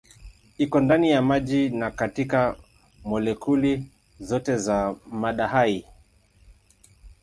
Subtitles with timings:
[0.57, 2.55] Iko ndani ya maji na katika
[3.03, 3.85] molekuli
[4.19, 5.85] zote za mada hai.